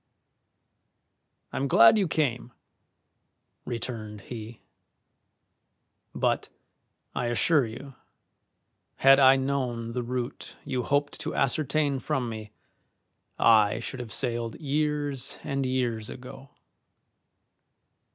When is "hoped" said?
10.81-11.19